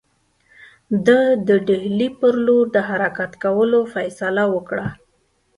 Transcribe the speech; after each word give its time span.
ده 1.05 1.19
د 1.47 1.49
ډهلي 1.67 2.09
پر 2.19 2.33
لور 2.45 2.65
د 2.75 2.77
حرکت 2.89 3.31
کولو 3.43 3.79
فیصله 3.93 4.43
وکړه. 4.55 4.87